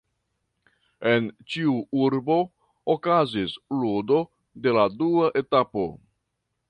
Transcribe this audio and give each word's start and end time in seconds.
En 1.09 1.27
ĉiu 1.55 1.73
urbo 2.05 2.37
okazis 2.95 3.53
ludo 3.83 4.23
de 4.65 4.75
la 4.79 4.87
dua 5.03 5.29
etapo. 5.43 5.87